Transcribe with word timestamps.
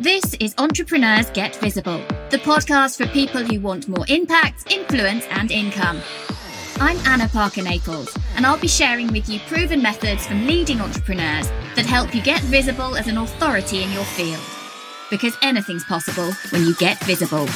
This 0.00 0.32
is 0.40 0.54
Entrepreneurs 0.56 1.28
Get 1.28 1.56
Visible, 1.56 1.98
the 2.30 2.38
podcast 2.38 2.96
for 2.96 3.06
people 3.12 3.44
who 3.44 3.60
want 3.60 3.86
more 3.86 4.06
impact, 4.08 4.72
influence, 4.72 5.26
and 5.30 5.50
income. 5.50 6.00
I'm 6.76 6.96
Anna 7.06 7.28
Parker 7.28 7.60
Naples, 7.60 8.16
and 8.34 8.46
I'll 8.46 8.58
be 8.58 8.66
sharing 8.66 9.08
with 9.08 9.28
you 9.28 9.40
proven 9.40 9.82
methods 9.82 10.26
from 10.26 10.46
leading 10.46 10.80
entrepreneurs 10.80 11.48
that 11.76 11.84
help 11.84 12.14
you 12.14 12.22
get 12.22 12.40
visible 12.44 12.96
as 12.96 13.08
an 13.08 13.18
authority 13.18 13.82
in 13.82 13.92
your 13.92 14.04
field. 14.04 14.40
Because 15.10 15.36
anything's 15.42 15.84
possible 15.84 16.32
when 16.48 16.64
you 16.64 16.74
get 16.76 16.98
visible. 17.04 17.46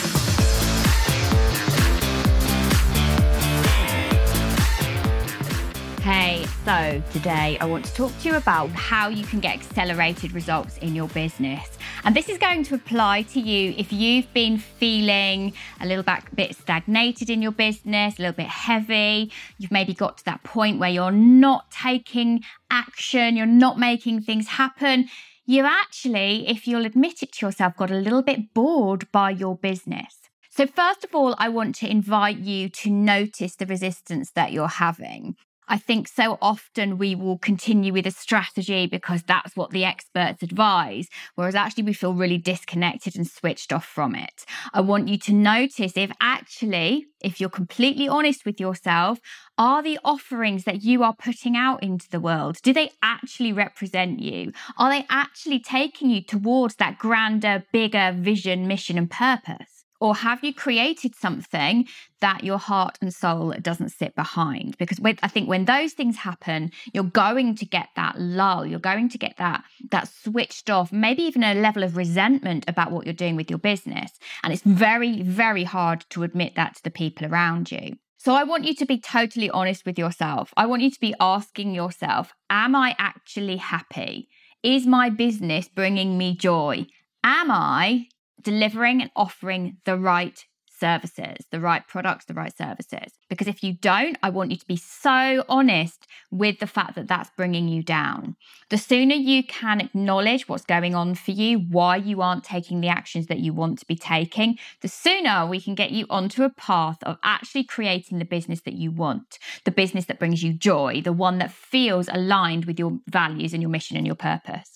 Hey, 6.02 6.44
so 6.66 7.02
today 7.10 7.56
I 7.58 7.64
want 7.64 7.86
to 7.86 7.94
talk 7.94 8.12
to 8.20 8.28
you 8.28 8.36
about 8.36 8.68
how 8.72 9.08
you 9.08 9.24
can 9.24 9.40
get 9.40 9.54
accelerated 9.54 10.34
results 10.34 10.76
in 10.76 10.94
your 10.94 11.08
business. 11.08 11.66
And 12.06 12.14
this 12.14 12.28
is 12.28 12.36
going 12.36 12.64
to 12.64 12.74
apply 12.74 13.22
to 13.22 13.40
you 13.40 13.74
if 13.78 13.90
you've 13.90 14.30
been 14.34 14.58
feeling 14.58 15.54
a 15.80 15.86
little 15.86 16.04
bit 16.34 16.54
stagnated 16.54 17.30
in 17.30 17.40
your 17.40 17.50
business, 17.50 18.18
a 18.18 18.22
little 18.22 18.36
bit 18.36 18.46
heavy. 18.46 19.32
You've 19.56 19.70
maybe 19.70 19.94
got 19.94 20.18
to 20.18 20.24
that 20.26 20.42
point 20.44 20.78
where 20.78 20.90
you're 20.90 21.10
not 21.10 21.70
taking 21.70 22.44
action, 22.70 23.36
you're 23.36 23.46
not 23.46 23.78
making 23.78 24.20
things 24.20 24.48
happen. 24.48 25.08
You 25.46 25.64
actually, 25.64 26.46
if 26.46 26.66
you'll 26.66 26.84
admit 26.84 27.22
it 27.22 27.32
to 27.32 27.46
yourself, 27.46 27.74
got 27.74 27.90
a 27.90 27.96
little 27.96 28.22
bit 28.22 28.52
bored 28.52 29.10
by 29.10 29.30
your 29.30 29.56
business. 29.56 30.18
So, 30.50 30.66
first 30.66 31.04
of 31.04 31.14
all, 31.14 31.34
I 31.38 31.48
want 31.48 31.74
to 31.76 31.90
invite 31.90 32.38
you 32.38 32.68
to 32.68 32.90
notice 32.90 33.56
the 33.56 33.66
resistance 33.66 34.30
that 34.32 34.52
you're 34.52 34.68
having. 34.68 35.36
I 35.68 35.78
think 35.78 36.08
so 36.08 36.38
often 36.42 36.98
we 36.98 37.14
will 37.14 37.38
continue 37.38 37.92
with 37.92 38.06
a 38.06 38.10
strategy 38.10 38.86
because 38.86 39.22
that's 39.22 39.56
what 39.56 39.70
the 39.70 39.84
experts 39.84 40.42
advise, 40.42 41.08
whereas 41.34 41.54
actually 41.54 41.84
we 41.84 41.94
feel 41.94 42.12
really 42.12 42.38
disconnected 42.38 43.16
and 43.16 43.26
switched 43.26 43.72
off 43.72 43.86
from 43.86 44.14
it. 44.14 44.44
I 44.72 44.82
want 44.82 45.08
you 45.08 45.18
to 45.18 45.32
notice 45.32 45.96
if 45.96 46.12
actually, 46.20 47.06
if 47.22 47.40
you're 47.40 47.50
completely 47.50 48.08
honest 48.08 48.44
with 48.44 48.60
yourself, 48.60 49.18
are 49.56 49.82
the 49.82 49.98
offerings 50.04 50.64
that 50.64 50.82
you 50.82 51.02
are 51.02 51.14
putting 51.14 51.56
out 51.56 51.82
into 51.82 52.08
the 52.10 52.20
world, 52.20 52.58
do 52.62 52.72
they 52.72 52.90
actually 53.02 53.52
represent 53.52 54.20
you? 54.20 54.52
Are 54.78 54.90
they 54.90 55.06
actually 55.08 55.60
taking 55.60 56.10
you 56.10 56.22
towards 56.22 56.76
that 56.76 56.98
grander, 56.98 57.64
bigger 57.72 58.14
vision, 58.16 58.68
mission, 58.68 58.98
and 58.98 59.10
purpose? 59.10 59.73
Or 60.04 60.14
have 60.14 60.44
you 60.44 60.52
created 60.52 61.14
something 61.14 61.88
that 62.20 62.44
your 62.44 62.58
heart 62.58 62.98
and 63.00 63.10
soul 63.10 63.54
doesn't 63.62 63.88
sit 63.88 64.14
behind? 64.14 64.76
Because 64.76 65.00
with, 65.00 65.18
I 65.22 65.28
think 65.28 65.48
when 65.48 65.64
those 65.64 65.94
things 65.94 66.18
happen, 66.18 66.72
you're 66.92 67.04
going 67.04 67.54
to 67.54 67.64
get 67.64 67.88
that 67.96 68.20
lull. 68.20 68.66
You're 68.66 68.80
going 68.80 69.08
to 69.08 69.16
get 69.16 69.38
that 69.38 69.64
that 69.92 70.08
switched 70.08 70.68
off, 70.68 70.92
maybe 70.92 71.22
even 71.22 71.42
a 71.42 71.54
level 71.54 71.82
of 71.82 71.96
resentment 71.96 72.66
about 72.68 72.92
what 72.92 73.06
you're 73.06 73.14
doing 73.14 73.34
with 73.34 73.48
your 73.48 73.58
business. 73.58 74.10
And 74.42 74.52
it's 74.52 74.60
very, 74.60 75.22
very 75.22 75.64
hard 75.64 76.04
to 76.10 76.22
admit 76.22 76.54
that 76.54 76.76
to 76.76 76.82
the 76.82 76.90
people 76.90 77.26
around 77.26 77.72
you. 77.72 77.96
So 78.18 78.34
I 78.34 78.44
want 78.44 78.64
you 78.64 78.74
to 78.74 78.84
be 78.84 79.00
totally 79.00 79.48
honest 79.48 79.86
with 79.86 79.98
yourself. 79.98 80.52
I 80.54 80.66
want 80.66 80.82
you 80.82 80.90
to 80.90 81.00
be 81.00 81.14
asking 81.18 81.74
yourself, 81.74 82.34
am 82.50 82.76
I 82.76 82.94
actually 82.98 83.56
happy? 83.56 84.28
Is 84.62 84.86
my 84.86 85.08
business 85.08 85.66
bringing 85.66 86.18
me 86.18 86.36
joy? 86.36 86.88
Am 87.22 87.50
I 87.50 88.08
delivering 88.44 89.02
and 89.02 89.10
offering 89.16 89.78
the 89.84 89.98
right 89.98 90.44
services, 90.78 91.46
the 91.50 91.60
right 91.60 91.86
products, 91.86 92.24
the 92.26 92.34
right 92.34 92.56
services. 92.56 93.12
Because 93.28 93.46
if 93.46 93.62
you 93.62 93.74
don't, 93.74 94.18
I 94.22 94.30
want 94.30 94.50
you 94.50 94.56
to 94.56 94.66
be 94.66 94.76
so 94.76 95.44
honest 95.48 96.06
with 96.30 96.58
the 96.58 96.66
fact 96.66 96.94
that 96.96 97.08
that's 97.08 97.30
bringing 97.36 97.68
you 97.68 97.82
down. 97.82 98.36
The 98.70 98.78
sooner 98.78 99.14
you 99.14 99.44
can 99.44 99.80
acknowledge 99.80 100.48
what's 100.48 100.64
going 100.64 100.94
on 100.94 101.14
for 101.14 101.30
you, 101.30 101.58
why 101.58 101.96
you 101.96 102.20
aren't 102.20 102.44
taking 102.44 102.80
the 102.80 102.88
actions 102.88 103.26
that 103.26 103.38
you 103.38 103.52
want 103.52 103.78
to 103.78 103.86
be 103.86 103.96
taking, 103.96 104.58
the 104.82 104.88
sooner 104.88 105.46
we 105.46 105.60
can 105.60 105.74
get 105.74 105.92
you 105.92 106.06
onto 106.10 106.42
a 106.42 106.50
path 106.50 106.98
of 107.04 107.18
actually 107.22 107.64
creating 107.64 108.18
the 108.18 108.24
business 108.24 108.60
that 108.62 108.74
you 108.74 108.90
want, 108.90 109.38
the 109.64 109.70
business 109.70 110.06
that 110.06 110.18
brings 110.18 110.42
you 110.42 110.52
joy, 110.52 111.00
the 111.02 111.12
one 111.12 111.38
that 111.38 111.52
feels 111.52 112.08
aligned 112.08 112.64
with 112.64 112.78
your 112.78 112.98
values 113.08 113.52
and 113.52 113.62
your 113.62 113.70
mission 113.70 113.96
and 113.96 114.06
your 114.06 114.16
purpose. 114.16 114.73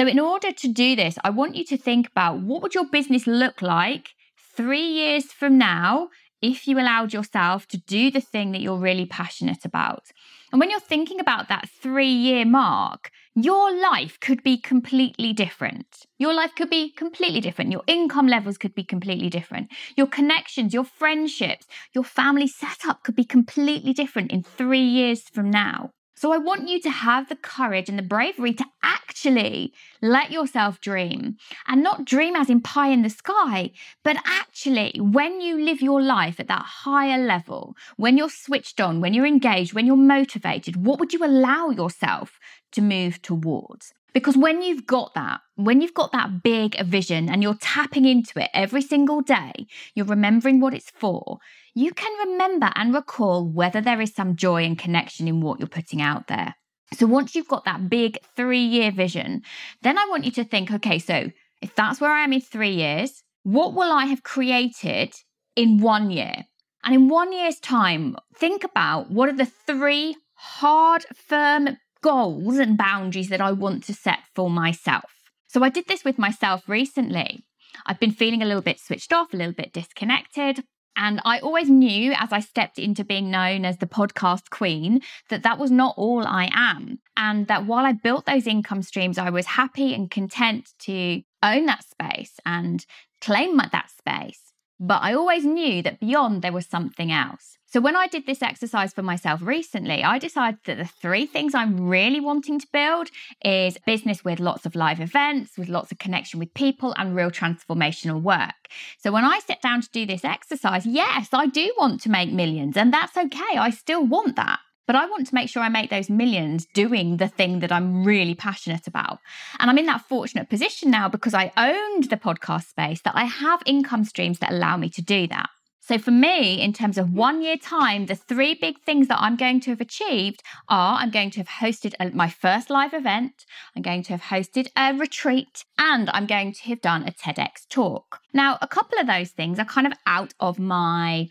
So, 0.00 0.06
in 0.06 0.18
order 0.18 0.50
to 0.50 0.68
do 0.68 0.96
this, 0.96 1.18
I 1.24 1.28
want 1.28 1.56
you 1.56 1.64
to 1.66 1.76
think 1.76 2.08
about 2.08 2.40
what 2.40 2.62
would 2.62 2.74
your 2.74 2.88
business 2.88 3.26
look 3.26 3.60
like 3.60 4.14
three 4.56 4.86
years 4.86 5.26
from 5.26 5.58
now 5.58 6.08
if 6.40 6.66
you 6.66 6.78
allowed 6.78 7.12
yourself 7.12 7.68
to 7.68 7.76
do 7.76 8.10
the 8.10 8.22
thing 8.22 8.52
that 8.52 8.62
you're 8.62 8.78
really 8.78 9.04
passionate 9.04 9.66
about. 9.66 10.04
And 10.52 10.58
when 10.58 10.70
you're 10.70 10.80
thinking 10.80 11.20
about 11.20 11.48
that 11.48 11.68
three 11.68 12.14
year 12.14 12.46
mark, 12.46 13.10
your 13.34 13.78
life 13.78 14.18
could 14.20 14.42
be 14.42 14.56
completely 14.56 15.34
different. 15.34 16.06
Your 16.18 16.32
life 16.32 16.54
could 16.56 16.70
be 16.70 16.92
completely 16.92 17.42
different. 17.42 17.70
Your 17.70 17.84
income 17.86 18.26
levels 18.26 18.56
could 18.56 18.74
be 18.74 18.84
completely 18.84 19.28
different. 19.28 19.68
Your 19.98 20.06
connections, 20.06 20.72
your 20.72 20.84
friendships, 20.84 21.66
your 21.94 22.04
family 22.04 22.46
setup 22.46 23.02
could 23.02 23.16
be 23.16 23.24
completely 23.24 23.92
different 23.92 24.32
in 24.32 24.44
three 24.44 24.80
years 24.80 25.20
from 25.28 25.50
now. 25.50 25.90
So 26.20 26.34
I 26.34 26.36
want 26.36 26.68
you 26.68 26.78
to 26.82 26.90
have 26.90 27.30
the 27.30 27.34
courage 27.34 27.88
and 27.88 27.98
the 27.98 28.02
bravery 28.02 28.52
to 28.52 28.64
actually 28.82 29.72
let 30.02 30.30
yourself 30.30 30.78
dream 30.78 31.38
and 31.66 31.82
not 31.82 32.04
dream 32.04 32.36
as 32.36 32.50
in 32.50 32.60
pie 32.60 32.90
in 32.90 33.00
the 33.00 33.08
sky, 33.08 33.70
but 34.04 34.18
actually 34.26 35.00
when 35.00 35.40
you 35.40 35.58
live 35.58 35.80
your 35.80 36.02
life 36.02 36.38
at 36.38 36.48
that 36.48 36.66
higher 36.84 37.16
level, 37.16 37.74
when 37.96 38.18
you're 38.18 38.28
switched 38.28 38.82
on, 38.82 39.00
when 39.00 39.14
you're 39.14 39.24
engaged, 39.24 39.72
when 39.72 39.86
you're 39.86 39.96
motivated, 39.96 40.84
what 40.84 41.00
would 41.00 41.14
you 41.14 41.24
allow 41.24 41.70
yourself 41.70 42.38
to 42.72 42.82
move 42.82 43.22
towards? 43.22 43.94
Because 44.12 44.36
when 44.36 44.62
you've 44.62 44.86
got 44.86 45.14
that, 45.14 45.40
when 45.56 45.80
you've 45.80 45.94
got 45.94 46.12
that 46.12 46.42
big 46.42 46.80
vision 46.84 47.28
and 47.28 47.42
you're 47.42 47.58
tapping 47.60 48.04
into 48.04 48.40
it 48.42 48.50
every 48.52 48.82
single 48.82 49.20
day, 49.20 49.66
you're 49.94 50.06
remembering 50.06 50.60
what 50.60 50.74
it's 50.74 50.90
for, 50.90 51.38
you 51.74 51.92
can 51.92 52.30
remember 52.30 52.70
and 52.74 52.94
recall 52.94 53.46
whether 53.46 53.80
there 53.80 54.00
is 54.00 54.14
some 54.14 54.36
joy 54.36 54.64
and 54.64 54.78
connection 54.78 55.28
in 55.28 55.40
what 55.40 55.60
you're 55.60 55.68
putting 55.68 56.02
out 56.02 56.26
there. 56.26 56.54
So 56.92 57.06
once 57.06 57.34
you've 57.34 57.48
got 57.48 57.64
that 57.66 57.88
big 57.88 58.18
three 58.34 58.64
year 58.64 58.90
vision, 58.90 59.42
then 59.82 59.96
I 59.96 60.06
want 60.08 60.24
you 60.24 60.32
to 60.32 60.44
think 60.44 60.72
okay, 60.72 60.98
so 60.98 61.30
if 61.62 61.74
that's 61.74 62.00
where 62.00 62.10
I 62.10 62.24
am 62.24 62.32
in 62.32 62.40
three 62.40 62.74
years, 62.74 63.22
what 63.42 63.74
will 63.74 63.92
I 63.92 64.06
have 64.06 64.22
created 64.22 65.14
in 65.56 65.80
one 65.80 66.10
year? 66.10 66.44
And 66.82 66.94
in 66.94 67.08
one 67.08 67.32
year's 67.32 67.60
time, 67.60 68.16
think 68.34 68.64
about 68.64 69.10
what 69.10 69.28
are 69.28 69.36
the 69.36 69.50
three 69.66 70.16
hard, 70.34 71.04
firm 71.14 71.76
goals 72.02 72.58
and 72.58 72.76
boundaries 72.76 73.28
that 73.28 73.40
I 73.40 73.52
want 73.52 73.84
to 73.84 73.94
set 73.94 74.20
for 74.34 74.50
myself. 74.50 75.10
So 75.48 75.62
I 75.62 75.68
did 75.68 75.86
this 75.88 76.04
with 76.04 76.18
myself 76.18 76.68
recently. 76.68 77.44
I've 77.86 78.00
been 78.00 78.12
feeling 78.12 78.42
a 78.42 78.46
little 78.46 78.62
bit 78.62 78.80
switched 78.80 79.12
off, 79.12 79.32
a 79.32 79.36
little 79.36 79.52
bit 79.52 79.72
disconnected. 79.72 80.64
And 80.96 81.20
I 81.24 81.38
always 81.38 81.70
knew 81.70 82.12
as 82.12 82.32
I 82.32 82.40
stepped 82.40 82.78
into 82.78 83.04
being 83.04 83.30
known 83.30 83.64
as 83.64 83.78
the 83.78 83.86
podcast 83.86 84.50
queen 84.50 85.00
that 85.28 85.42
that 85.44 85.58
was 85.58 85.70
not 85.70 85.94
all 85.96 86.26
I 86.26 86.50
am. 86.52 86.98
And 87.16 87.46
that 87.46 87.64
while 87.64 87.86
I 87.86 87.92
built 87.92 88.26
those 88.26 88.46
income 88.46 88.82
streams, 88.82 89.16
I 89.16 89.30
was 89.30 89.46
happy 89.46 89.94
and 89.94 90.10
content 90.10 90.70
to 90.80 91.22
own 91.42 91.66
that 91.66 91.84
space 91.84 92.34
and 92.44 92.84
claim 93.20 93.56
that 93.56 93.90
space. 93.90 94.49
But 94.82 95.02
I 95.02 95.12
always 95.12 95.44
knew 95.44 95.82
that 95.82 96.00
beyond 96.00 96.40
there 96.40 96.52
was 96.52 96.66
something 96.66 97.12
else. 97.12 97.58
So 97.66 97.80
when 97.80 97.94
I 97.94 98.06
did 98.06 98.26
this 98.26 98.42
exercise 98.42 98.94
for 98.94 99.02
myself 99.02 99.42
recently, 99.42 100.02
I 100.02 100.18
decided 100.18 100.58
that 100.64 100.78
the 100.78 100.86
three 100.86 101.26
things 101.26 101.54
I'm 101.54 101.86
really 101.86 102.18
wanting 102.18 102.58
to 102.58 102.66
build 102.72 103.10
is 103.44 103.76
business 103.84 104.24
with 104.24 104.40
lots 104.40 104.64
of 104.64 104.74
live 104.74 104.98
events, 104.98 105.58
with 105.58 105.68
lots 105.68 105.92
of 105.92 105.98
connection 105.98 106.40
with 106.40 106.54
people 106.54 106.94
and 106.96 107.14
real 107.14 107.30
transformational 107.30 108.22
work. 108.22 108.54
So 108.98 109.12
when 109.12 109.24
I 109.24 109.38
sit 109.40 109.60
down 109.60 109.82
to 109.82 109.90
do 109.92 110.06
this 110.06 110.24
exercise, 110.24 110.86
yes, 110.86 111.28
I 111.32 111.46
do 111.46 111.72
want 111.78 112.00
to 112.00 112.10
make 112.10 112.32
millions 112.32 112.76
and 112.76 112.92
that's 112.92 113.16
okay. 113.16 113.58
I 113.58 113.68
still 113.70 114.04
want 114.04 114.36
that. 114.36 114.60
But 114.90 114.96
I 114.96 115.06
want 115.06 115.28
to 115.28 115.34
make 115.36 115.48
sure 115.48 115.62
I 115.62 115.68
make 115.68 115.88
those 115.88 116.10
millions 116.10 116.66
doing 116.74 117.18
the 117.18 117.28
thing 117.28 117.60
that 117.60 117.70
I'm 117.70 118.02
really 118.02 118.34
passionate 118.34 118.88
about. 118.88 119.20
And 119.60 119.70
I'm 119.70 119.78
in 119.78 119.86
that 119.86 120.08
fortunate 120.08 120.50
position 120.50 120.90
now 120.90 121.08
because 121.08 121.32
I 121.32 121.52
owned 121.56 122.10
the 122.10 122.16
podcast 122.16 122.70
space 122.70 123.00
that 123.02 123.14
I 123.14 123.22
have 123.26 123.62
income 123.66 124.04
streams 124.04 124.40
that 124.40 124.50
allow 124.50 124.76
me 124.76 124.88
to 124.88 125.00
do 125.00 125.28
that. 125.28 125.48
So, 125.78 125.96
for 125.96 126.10
me, 126.10 126.60
in 126.60 126.72
terms 126.72 126.98
of 126.98 127.12
one 127.12 127.40
year 127.40 127.56
time, 127.56 128.06
the 128.06 128.16
three 128.16 128.54
big 128.54 128.80
things 128.80 129.06
that 129.06 129.20
I'm 129.20 129.36
going 129.36 129.60
to 129.60 129.70
have 129.70 129.80
achieved 129.80 130.42
are 130.68 130.98
I'm 130.98 131.10
going 131.10 131.30
to 131.30 131.38
have 131.38 131.48
hosted 131.48 131.94
a, 132.00 132.10
my 132.10 132.28
first 132.28 132.68
live 132.68 132.92
event, 132.92 133.44
I'm 133.76 133.82
going 133.82 134.02
to 134.02 134.16
have 134.16 134.22
hosted 134.22 134.70
a 134.76 134.92
retreat, 134.92 135.64
and 135.78 136.10
I'm 136.10 136.26
going 136.26 136.52
to 136.52 136.62
have 136.64 136.80
done 136.80 137.06
a 137.06 137.12
TEDx 137.12 137.68
talk. 137.68 138.18
Now, 138.32 138.58
a 138.60 138.66
couple 138.66 138.98
of 138.98 139.06
those 139.06 139.30
things 139.30 139.60
are 139.60 139.64
kind 139.64 139.86
of 139.86 139.92
out 140.04 140.34
of 140.40 140.58
my 140.58 141.28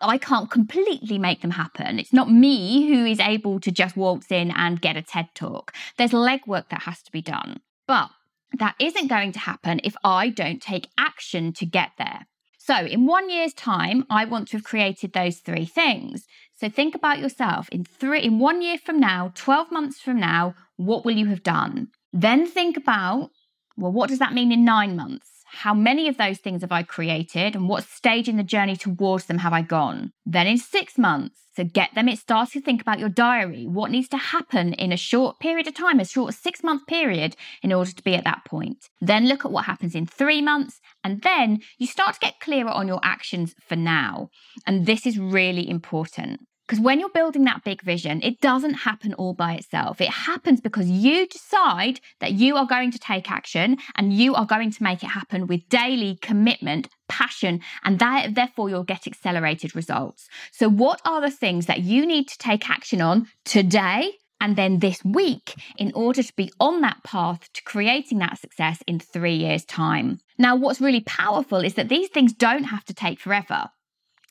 I 0.00 0.18
can't 0.18 0.50
completely 0.50 1.18
make 1.18 1.40
them 1.40 1.52
happen. 1.52 1.98
It's 1.98 2.12
not 2.12 2.30
me 2.30 2.88
who 2.88 3.06
is 3.06 3.20
able 3.20 3.60
to 3.60 3.70
just 3.70 3.96
waltz 3.96 4.30
in 4.30 4.50
and 4.50 4.80
get 4.80 4.96
a 4.96 5.02
TED 5.02 5.28
talk. 5.34 5.72
There's 5.96 6.10
legwork 6.10 6.68
that 6.70 6.82
has 6.82 7.02
to 7.02 7.12
be 7.12 7.22
done. 7.22 7.60
But 7.86 8.10
that 8.58 8.74
isn't 8.80 9.08
going 9.08 9.32
to 9.32 9.38
happen 9.38 9.80
if 9.84 9.94
I 10.02 10.30
don't 10.30 10.60
take 10.60 10.88
action 10.98 11.52
to 11.54 11.66
get 11.66 11.92
there. 11.98 12.26
So, 12.56 12.84
in 12.84 13.06
one 13.06 13.30
year's 13.30 13.54
time, 13.54 14.04
I 14.10 14.26
want 14.26 14.48
to 14.48 14.58
have 14.58 14.64
created 14.64 15.12
those 15.12 15.38
three 15.38 15.64
things. 15.64 16.26
So, 16.54 16.68
think 16.68 16.94
about 16.94 17.18
yourself 17.18 17.68
in 17.70 17.84
three, 17.84 18.20
in 18.20 18.38
one 18.38 18.60
year 18.60 18.76
from 18.76 19.00
now, 19.00 19.32
12 19.34 19.70
months 19.70 20.00
from 20.00 20.20
now, 20.20 20.54
what 20.76 21.04
will 21.04 21.16
you 21.16 21.26
have 21.26 21.42
done? 21.42 21.88
Then 22.12 22.46
think 22.46 22.76
about 22.76 23.30
Well, 23.76 23.92
what 23.92 24.08
does 24.08 24.18
that 24.18 24.34
mean 24.34 24.50
in 24.52 24.64
nine 24.64 24.96
months? 24.96 25.37
How 25.50 25.74
many 25.74 26.08
of 26.08 26.16
those 26.16 26.38
things 26.38 26.62
have 26.62 26.72
I 26.72 26.82
created 26.82 27.54
and 27.54 27.68
what 27.68 27.84
stage 27.84 28.28
in 28.28 28.36
the 28.36 28.42
journey 28.42 28.76
towards 28.76 29.26
them 29.26 29.38
have 29.38 29.52
I 29.52 29.62
gone? 29.62 30.12
Then 30.26 30.46
in 30.46 30.58
six 30.58 30.98
months, 30.98 31.40
so 31.58 31.64
get 31.64 31.92
them, 31.96 32.08
it 32.08 32.20
starts 32.20 32.52
to 32.52 32.60
think 32.60 32.80
about 32.80 33.00
your 33.00 33.08
diary. 33.08 33.66
What 33.66 33.90
needs 33.90 34.08
to 34.10 34.16
happen 34.16 34.74
in 34.74 34.92
a 34.92 34.96
short 34.96 35.40
period 35.40 35.66
of 35.66 35.74
time, 35.74 35.98
a 35.98 36.04
short 36.04 36.34
six 36.34 36.62
month 36.62 36.86
period, 36.86 37.34
in 37.64 37.72
order 37.72 37.90
to 37.90 38.02
be 38.04 38.14
at 38.14 38.22
that 38.22 38.44
point. 38.44 38.88
Then 39.00 39.26
look 39.26 39.44
at 39.44 39.50
what 39.50 39.64
happens 39.64 39.96
in 39.96 40.06
three 40.06 40.40
months, 40.40 40.80
and 41.02 41.20
then 41.22 41.58
you 41.76 41.88
start 41.88 42.14
to 42.14 42.20
get 42.20 42.38
clearer 42.38 42.70
on 42.70 42.86
your 42.86 43.00
actions 43.02 43.56
for 43.60 43.74
now. 43.74 44.28
And 44.68 44.86
this 44.86 45.04
is 45.04 45.18
really 45.18 45.68
important. 45.68 46.42
Because 46.68 46.80
when 46.80 47.00
you're 47.00 47.08
building 47.08 47.44
that 47.44 47.64
big 47.64 47.80
vision, 47.80 48.20
it 48.22 48.42
doesn't 48.42 48.74
happen 48.74 49.14
all 49.14 49.32
by 49.32 49.54
itself. 49.54 50.02
It 50.02 50.10
happens 50.10 50.60
because 50.60 50.86
you 50.90 51.26
decide 51.26 51.98
that 52.20 52.32
you 52.32 52.56
are 52.56 52.66
going 52.66 52.90
to 52.90 52.98
take 52.98 53.30
action 53.30 53.78
and 53.94 54.12
you 54.12 54.34
are 54.34 54.44
going 54.44 54.70
to 54.72 54.82
make 54.82 55.02
it 55.02 55.06
happen 55.06 55.46
with 55.46 55.66
daily 55.70 56.18
commitment, 56.20 56.90
passion, 57.08 57.62
and 57.84 57.98
that, 58.00 58.34
therefore 58.34 58.68
you'll 58.68 58.84
get 58.84 59.06
accelerated 59.06 59.74
results. 59.74 60.28
So, 60.52 60.68
what 60.68 61.00
are 61.06 61.22
the 61.22 61.30
things 61.30 61.64
that 61.66 61.80
you 61.80 62.04
need 62.04 62.28
to 62.28 62.36
take 62.36 62.68
action 62.68 63.00
on 63.00 63.28
today? 63.46 64.12
And 64.38 64.54
then 64.54 64.80
this 64.80 65.02
week, 65.02 65.54
in 65.78 65.90
order 65.94 66.22
to 66.22 66.36
be 66.36 66.52
on 66.60 66.82
that 66.82 67.02
path 67.02 67.50
to 67.54 67.62
creating 67.62 68.18
that 68.18 68.38
success 68.38 68.82
in 68.86 69.00
three 69.00 69.34
years' 69.34 69.64
time. 69.64 70.20
Now, 70.36 70.54
what's 70.54 70.82
really 70.82 71.00
powerful 71.00 71.58
is 71.64 71.74
that 71.74 71.88
these 71.88 72.08
things 72.10 72.34
don't 72.34 72.64
have 72.64 72.84
to 72.84 72.94
take 72.94 73.18
forever. 73.18 73.70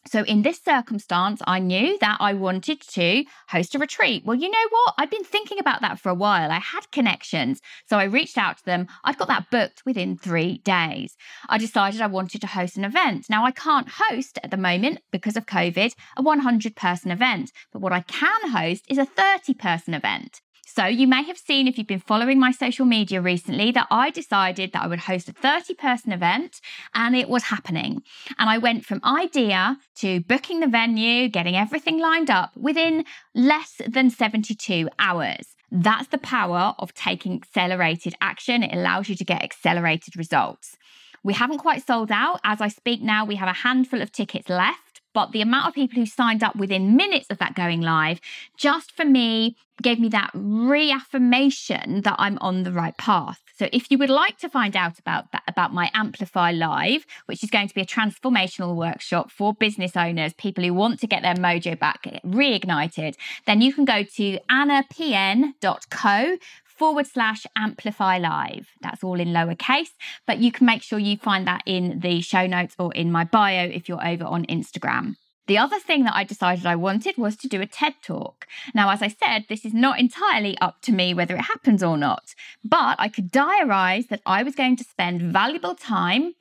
So, 0.10 0.24
in 0.24 0.42
this 0.42 0.62
circumstance, 0.64 1.42
I 1.46 1.60
knew 1.60 1.98
that 2.00 2.18
I 2.20 2.34
wanted 2.34 2.82
to 2.82 3.26
host 3.50 3.76
a 3.76 3.80
retreat. 3.80 4.24
Well, 4.26 4.38
you 4.38 4.50
know 4.50 4.68
what? 4.70 4.94
I'd 4.98 5.10
been 5.10 5.24
thinking 5.24 5.60
about 5.60 5.82
that 5.82 6.00
for 6.00 6.10
a 6.10 6.16
while. 6.16 6.50
I 6.50 6.60
had 6.60 6.90
connections. 6.92 7.62
So, 7.90 7.98
I 7.98 8.06
reached 8.06 8.38
out 8.38 8.58
to 8.60 8.66
them. 8.66 8.88
I'd 9.04 9.18
got 9.18 9.28
that 9.28 9.50
booked 9.52 9.84
within 9.86 10.18
three 10.18 10.60
days. 10.60 11.18
I 11.50 11.58
decided 11.58 12.02
I 12.02 12.08
wanted 12.08 12.42
to 12.42 12.48
host 12.48 12.78
an 12.78 12.86
event. 12.86 13.30
Now, 13.30 13.46
I 13.46 13.52
can't 13.52 13.90
host 13.90 14.40
at 14.44 14.52
the 14.52 14.58
moment 14.58 15.00
because 15.12 15.36
of 15.36 15.46
COVID 15.46 15.94
a 16.16 16.22
100 16.22 16.76
person 16.76 17.12
event, 17.12 17.52
but 17.74 17.82
what 17.82 17.94
I 17.94 18.02
can 18.02 18.52
host 18.52 18.86
is 18.90 18.98
a 18.98 19.06
30 19.06 19.54
person 19.56 19.94
event. 19.94 20.42
So, 20.78 20.86
you 20.86 21.08
may 21.08 21.24
have 21.24 21.40
seen 21.40 21.68
if 21.68 21.80
you've 21.80 21.88
been 21.88 22.00
following 22.00 22.40
my 22.40 22.52
social 22.52 22.86
media 22.86 23.20
recently 23.20 23.72
that 23.72 23.88
I 23.90 24.12
decided 24.12 24.74
that 24.74 24.84
I 24.84 24.86
would 24.86 25.00
host 25.00 25.28
a 25.28 25.34
30 25.34 25.74
person 25.74 26.12
event 26.12 26.62
and 26.94 27.16
it 27.16 27.28
was 27.28 27.46
happening. 27.46 28.04
And 28.38 28.48
I 28.48 28.60
went 28.60 28.86
from 28.86 29.02
idea 29.04 29.80
to 29.96 30.20
booking 30.20 30.60
the 30.60 30.68
venue, 30.68 31.30
getting 31.30 31.56
everything 31.56 31.98
lined 32.00 32.30
up 32.30 32.56
within 32.56 33.06
less 33.34 33.82
than 33.88 34.12
72 34.12 34.88
hours. 35.00 35.56
That's 35.72 36.10
the 36.10 36.20
power 36.20 36.76
of 36.78 36.94
taking 36.94 37.34
accelerated 37.34 38.14
action. 38.22 38.62
It 38.62 38.78
allows 38.78 39.10
you 39.10 39.16
to 39.16 39.26
get 39.26 39.42
accelerated 39.42 40.16
results. 40.16 40.78
We 41.24 41.34
haven't 41.34 41.58
quite 41.58 41.86
sold 41.88 42.12
out. 42.12 42.40
As 42.44 42.62
I 42.62 42.68
speak 42.68 43.02
now, 43.02 43.26
we 43.26 43.38
have 43.38 43.50
a 43.50 43.62
handful 43.64 44.04
of 44.04 44.12
tickets 44.12 44.48
left 44.48 44.87
but 45.18 45.32
the 45.32 45.42
amount 45.42 45.68
of 45.68 45.74
people 45.74 45.96
who 45.96 46.06
signed 46.06 46.44
up 46.44 46.56
within 46.56 46.96
minutes 46.96 47.26
of 47.32 47.40
that 47.40 47.56
going 47.56 47.82
live 47.82 48.22
just 48.56 48.92
for 48.92 49.04
me 49.04 49.56
gave 49.82 50.00
me 50.00 50.10
that 50.10 50.30
reaffirmation 50.36 52.02
that 52.04 52.14
I'm 52.20 52.38
on 52.38 52.62
the 52.62 52.72
right 52.72 52.96
path. 52.98 53.42
So 53.58 53.68
if 53.74 53.90
you 53.90 53.98
would 53.98 54.12
like 54.12 54.38
to 54.38 54.48
find 54.48 54.76
out 54.76 55.00
about 55.00 55.32
that, 55.32 55.42
about 55.48 55.74
my 55.74 55.90
Amplify 55.96 56.52
Live, 56.52 57.08
which 57.26 57.44
is 57.44 57.50
going 57.50 57.68
to 57.68 57.74
be 57.74 57.82
a 57.82 57.86
transformational 57.86 58.76
workshop 58.76 59.32
for 59.32 59.56
business 59.56 59.98
owners, 59.98 60.34
people 60.34 60.64
who 60.64 60.76
want 60.76 61.00
to 61.00 61.08
get 61.08 61.24
their 61.24 61.34
mojo 61.34 61.80
back 61.80 62.04
reignited, 62.24 63.16
then 63.48 63.60
you 63.60 63.74
can 63.74 63.86
go 63.86 64.04
to 64.04 64.40
annapn.co 64.52 66.38
forward 66.78 67.08
slash 67.08 67.46
amplify 67.56 68.18
live. 68.18 68.68
That's 68.82 69.04
all 69.04 69.20
in 69.20 69.30
lowercase, 69.30 69.92
but 70.26 70.40
you 70.40 70.52
can 70.52 70.66
make 70.66 70.84
sure 70.84 71.00
you 71.00 71.18
find 71.18 71.48
that 71.48 71.64
in 71.66 72.00
the 72.00 72.22
show 72.22 72.46
notes 72.46 72.76
or 72.78 72.94
in 72.94 73.12
my 73.12 73.24
bio 73.24 73.66
if 73.66 73.90
you're 73.90 74.06
over 74.06 74.26
on 74.26 74.46
Instagram. 74.46 75.16
The 75.48 75.58
other 75.58 75.80
thing 75.80 76.04
that 76.04 76.16
I 76.16 76.26
decided 76.26 76.66
I 76.66 76.76
wanted 76.76 77.18
was 77.18 77.38
to 77.38 77.48
do 77.48 77.62
a 77.62 77.66
TED 77.66 77.96
talk. 78.04 78.46
Now, 78.76 78.90
as 78.92 79.02
I 79.02 79.08
said, 79.08 79.46
this 79.48 79.64
is 79.64 79.74
not 79.74 79.98
entirely 79.98 80.58
up 80.60 80.82
to 80.82 80.92
me 80.92 81.14
whether 81.14 81.36
it 81.36 81.46
happens 81.46 81.82
or 81.82 81.98
not, 81.98 82.36
but 82.66 82.98
I 83.00 83.08
could 83.08 83.32
diarize 83.32 84.10
that 84.10 84.22
I 84.26 84.44
was 84.44 84.56
going 84.56 84.76
to 84.76 84.84
spend 84.84 85.22
valuable 85.22 85.74
time 85.74 86.34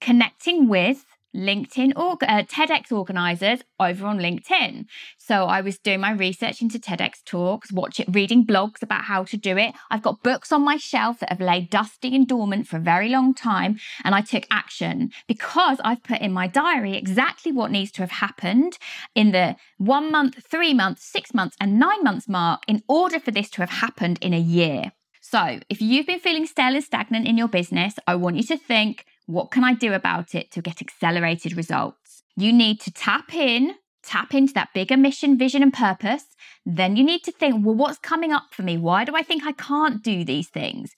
connecting 0.00 0.68
with 0.68 1.06
LinkedIn 1.34 1.92
or 1.96 2.12
uh, 2.22 2.42
TEDx 2.42 2.92
organizers 2.92 3.60
over 3.80 4.06
on 4.06 4.18
LinkedIn. 4.18 4.86
So 5.18 5.46
I 5.46 5.60
was 5.60 5.78
doing 5.78 6.00
my 6.00 6.12
research 6.12 6.62
into 6.62 6.78
TEDx 6.78 7.24
talks, 7.24 7.72
watching, 7.72 8.06
reading 8.10 8.46
blogs 8.46 8.82
about 8.82 9.04
how 9.04 9.24
to 9.24 9.36
do 9.36 9.56
it. 9.56 9.74
I've 9.90 10.02
got 10.02 10.22
books 10.22 10.52
on 10.52 10.64
my 10.64 10.76
shelf 10.76 11.20
that 11.20 11.30
have 11.30 11.40
laid 11.40 11.70
dusty 11.70 12.14
and 12.14 12.26
dormant 12.26 12.68
for 12.68 12.76
a 12.76 12.80
very 12.80 13.08
long 13.08 13.34
time, 13.34 13.78
and 14.04 14.14
I 14.14 14.20
took 14.20 14.46
action 14.50 15.10
because 15.26 15.78
I've 15.84 16.02
put 16.02 16.20
in 16.20 16.32
my 16.32 16.46
diary 16.46 16.96
exactly 16.96 17.52
what 17.52 17.70
needs 17.70 17.90
to 17.92 18.02
have 18.02 18.10
happened 18.10 18.78
in 19.14 19.32
the 19.32 19.56
one 19.78 20.10
month, 20.10 20.44
three 20.48 20.74
months, 20.74 21.04
six 21.04 21.34
months, 21.34 21.56
and 21.60 21.78
nine 21.78 22.02
months 22.02 22.28
mark 22.28 22.62
in 22.68 22.82
order 22.88 23.18
for 23.18 23.30
this 23.30 23.50
to 23.50 23.62
have 23.62 23.70
happened 23.70 24.18
in 24.20 24.32
a 24.32 24.38
year. 24.38 24.92
So, 25.20 25.60
if 25.70 25.80
you've 25.80 26.06
been 26.06 26.20
feeling 26.20 26.46
stale 26.46 26.74
and 26.74 26.84
stagnant 26.84 27.26
in 27.26 27.38
your 27.38 27.48
business, 27.48 27.94
I 28.06 28.14
want 28.14 28.36
you 28.36 28.42
to 28.44 28.58
think 28.58 29.06
what 29.26 29.50
can 29.50 29.64
I 29.64 29.74
do 29.74 29.92
about 29.92 30.34
it 30.34 30.50
to 30.52 30.62
get 30.62 30.80
accelerated 30.80 31.56
results? 31.56 32.22
You 32.36 32.52
need 32.52 32.80
to 32.82 32.90
tap 32.90 33.34
in, 33.34 33.74
tap 34.02 34.34
into 34.34 34.52
that 34.54 34.70
bigger 34.74 34.96
mission, 34.96 35.38
vision, 35.38 35.62
and 35.62 35.72
purpose. 35.72 36.24
Then 36.66 36.96
you 36.96 37.04
need 37.04 37.24
to 37.24 37.32
think, 37.32 37.64
well, 37.64 37.74
what's 37.74 37.98
coming 37.98 38.32
up 38.32 38.48
for 38.52 38.62
me? 38.62 38.76
Why 38.76 39.04
do 39.04 39.14
I 39.14 39.22
think 39.22 39.44
I 39.44 39.52
can't 39.52 40.02
do 40.02 40.24
these 40.24 40.48
things? 40.48 40.94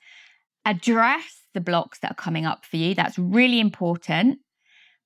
Address 0.64 1.42
the 1.54 1.60
blocks 1.60 1.98
that 2.00 2.12
are 2.12 2.14
coming 2.14 2.46
up 2.46 2.64
for 2.64 2.76
you. 2.76 2.94
That's 2.94 3.18
really 3.18 3.60
important. 3.60 4.40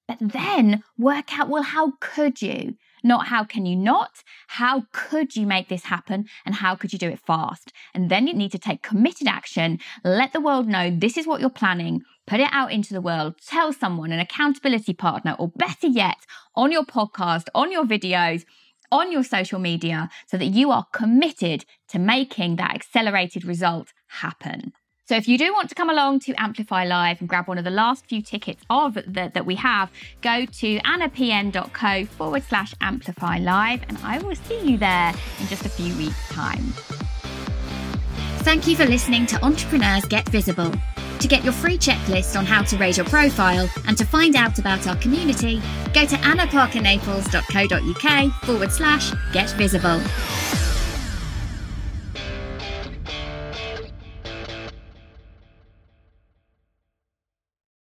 But 0.08 0.18
then 0.20 0.82
work 0.98 1.38
out, 1.38 1.48
well, 1.48 1.62
how 1.62 1.92
could 2.00 2.42
you? 2.42 2.76
Not 3.02 3.28
how 3.28 3.44
can 3.44 3.64
you 3.64 3.76
not, 3.76 4.22
how 4.48 4.84
could 4.92 5.36
you 5.36 5.46
make 5.46 5.68
this 5.68 5.84
happen 5.84 6.26
and 6.44 6.54
how 6.54 6.74
could 6.74 6.92
you 6.92 6.98
do 6.98 7.08
it 7.08 7.18
fast? 7.18 7.72
And 7.94 8.10
then 8.10 8.26
you 8.26 8.34
need 8.34 8.52
to 8.52 8.58
take 8.58 8.82
committed 8.82 9.26
action, 9.26 9.78
let 10.04 10.32
the 10.32 10.40
world 10.40 10.68
know 10.68 10.90
this 10.90 11.16
is 11.16 11.26
what 11.26 11.40
you're 11.40 11.48
planning, 11.48 12.02
put 12.26 12.40
it 12.40 12.48
out 12.52 12.72
into 12.72 12.94
the 12.94 13.00
world, 13.00 13.34
tell 13.46 13.72
someone, 13.72 14.12
an 14.12 14.20
accountability 14.20 14.94
partner, 14.94 15.36
or 15.38 15.48
better 15.48 15.86
yet, 15.86 16.18
on 16.54 16.72
your 16.72 16.84
podcast, 16.84 17.46
on 17.54 17.72
your 17.72 17.84
videos, 17.84 18.44
on 18.92 19.12
your 19.12 19.22
social 19.24 19.58
media, 19.58 20.08
so 20.26 20.36
that 20.36 20.46
you 20.46 20.70
are 20.70 20.86
committed 20.92 21.64
to 21.88 21.98
making 21.98 22.56
that 22.56 22.74
accelerated 22.74 23.44
result 23.44 23.92
happen. 24.08 24.72
So 25.10 25.16
if 25.16 25.26
you 25.26 25.38
do 25.38 25.52
want 25.52 25.68
to 25.70 25.74
come 25.74 25.90
along 25.90 26.20
to 26.20 26.40
Amplify 26.40 26.84
Live 26.84 27.18
and 27.18 27.28
grab 27.28 27.48
one 27.48 27.58
of 27.58 27.64
the 27.64 27.70
last 27.70 28.06
few 28.06 28.22
tickets 28.22 28.62
of 28.70 28.94
the, 28.94 29.28
that 29.34 29.44
we 29.44 29.56
have, 29.56 29.90
go 30.20 30.44
to 30.46 30.78
annapn.co 30.78 32.04
forward 32.04 32.44
slash 32.44 32.74
amplify 32.80 33.38
live 33.38 33.82
and 33.88 33.98
I 34.04 34.18
will 34.18 34.36
see 34.36 34.60
you 34.60 34.78
there 34.78 35.12
in 35.40 35.48
just 35.48 35.66
a 35.66 35.68
few 35.68 35.92
weeks' 35.96 36.28
time. 36.28 36.62
Thank 38.44 38.68
you 38.68 38.76
for 38.76 38.86
listening 38.86 39.26
to 39.26 39.44
Entrepreneurs 39.44 40.04
Get 40.04 40.28
Visible. 40.28 40.72
To 41.20 41.28
get 41.28 41.44
your 41.44 41.52
free 41.52 41.76
checklist 41.76 42.38
on 42.38 42.46
how 42.46 42.62
to 42.62 42.78
raise 42.78 42.96
your 42.96 43.04
profile 43.06 43.68
and 43.86 43.98
to 43.98 44.06
find 44.06 44.36
out 44.36 44.58
about 44.58 44.86
our 44.86 44.96
community, 44.96 45.60
go 45.92 46.06
to 46.06 46.16
annaparkernaples.co.uk 46.16 48.32
forward 48.44 48.72
slash 48.72 49.12
get 49.32 49.50
visible. 49.50 50.00